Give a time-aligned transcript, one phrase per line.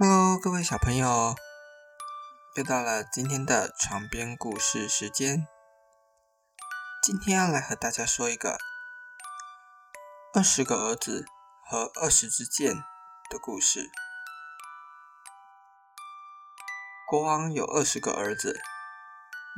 [0.00, 1.34] Hello，各位小朋友，
[2.54, 5.48] 又到了今天的床边故事时间。
[7.02, 8.58] 今天要来和大家说一个
[10.32, 11.26] 二十个儿子
[11.68, 12.76] 和二十支箭
[13.28, 13.90] 的故事。
[17.08, 18.56] 国王有二十个儿子，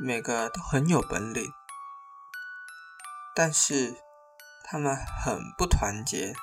[0.03, 1.53] 每个都很有本领，
[3.35, 3.95] 但是
[4.63, 6.33] 他们很不团结，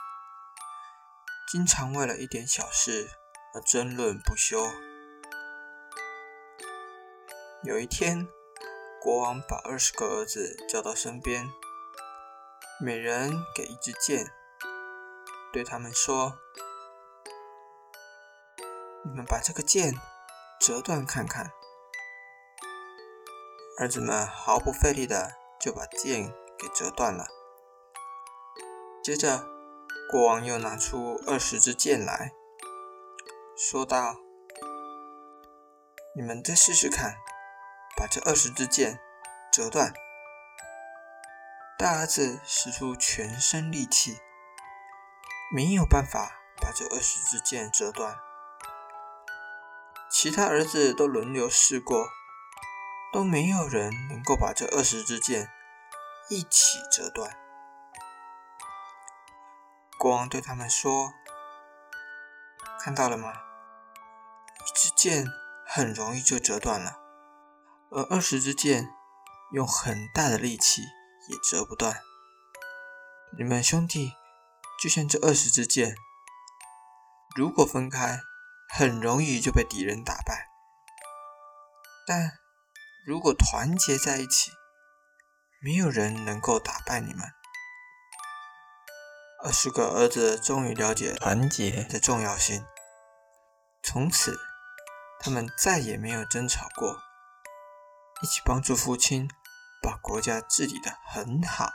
[1.50, 3.10] 经常为了一点小事
[3.54, 4.70] 而争论不休。
[7.64, 8.28] 有一天，
[9.02, 11.50] 国王把二十个儿子叫到身边，
[12.80, 14.32] 每人给一支箭，
[15.52, 16.38] 对他们说
[19.04, 19.94] ：“你们把这个箭
[20.60, 21.50] 折断看看。”
[23.78, 27.26] 儿子们毫不费力的就把箭给折断了。
[29.02, 29.46] 接着，
[30.10, 32.32] 国王又拿出二十支箭来，
[33.60, 34.14] 说道
[36.14, 37.16] ：“你们再试试看。”
[37.98, 39.00] 把这二十支箭
[39.50, 39.92] 折断。
[41.76, 44.20] 大儿子使出全身力气，
[45.52, 48.16] 没有办法把这二十支箭折断。
[50.08, 52.08] 其他儿子都轮流试过，
[53.12, 55.50] 都没有人能够把这二十支箭
[56.28, 57.36] 一起折断。
[59.98, 61.12] 国王对他们说
[62.78, 63.47] ：“看到了吗？
[65.08, 65.32] 一支箭
[65.66, 66.98] 很容易就折断了。”
[67.90, 68.90] 而二十支箭
[69.52, 70.82] 用很大的力气
[71.30, 72.02] 也折不断。
[73.38, 74.12] 你们兄弟
[74.82, 75.94] 就像这二十支箭，
[77.34, 78.20] 如果分开，
[78.68, 80.34] 很容易就被敌人打败；
[82.06, 82.38] 但
[83.06, 84.50] 如果团结在一起，
[85.62, 87.22] 没有人能够打败你们。
[89.42, 92.66] 二十个儿子终于了解团结的重要性，
[93.82, 94.36] 从此
[95.20, 97.00] 他们再也没有争吵过。
[98.22, 99.28] 一起帮助父亲
[99.80, 101.72] 把国家治理的很好。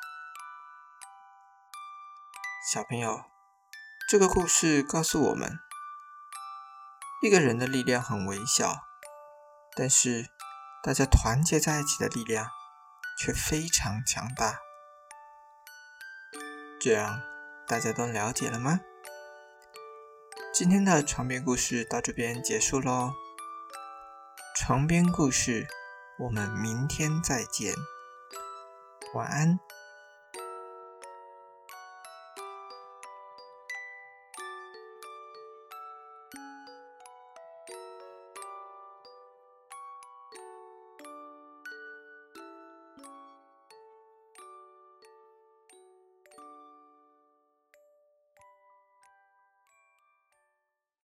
[2.71, 3.25] 小朋友，
[4.09, 5.59] 这个故事告诉我们，
[7.21, 8.83] 一个人的力量很微小，
[9.75, 10.29] 但是
[10.83, 12.49] 大家团结在一起的力量
[13.17, 14.59] 却非常强大。
[16.81, 17.21] 这样
[17.65, 18.81] 大家都了解了吗？
[20.53, 23.13] 今天的床边故事到这边结束喽。
[24.55, 25.67] 床边故事。
[26.19, 27.73] 我们明天再见，
[29.15, 29.59] 晚安。